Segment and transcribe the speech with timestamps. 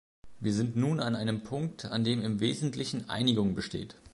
[0.39, 3.93] Wir sind nun an einem Punkt, an dem im wesentlichen Einigung besteht.